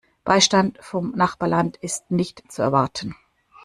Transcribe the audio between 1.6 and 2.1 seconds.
ist